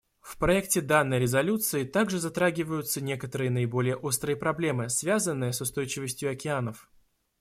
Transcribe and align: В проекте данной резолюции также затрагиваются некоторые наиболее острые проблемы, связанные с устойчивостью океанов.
В 0.19 0.39
проекте 0.39 0.81
данной 0.81 1.19
резолюции 1.19 1.83
также 1.83 2.17
затрагиваются 2.19 3.01
некоторые 3.01 3.51
наиболее 3.51 3.95
острые 3.95 4.35
проблемы, 4.35 4.89
связанные 4.89 5.53
с 5.53 5.61
устойчивостью 5.61 6.31
океанов. 6.31 6.89